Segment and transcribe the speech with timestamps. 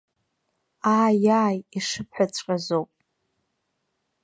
[0.95, 2.91] Ааи, ааи, ишыбҳәаҵәҟьазоуп.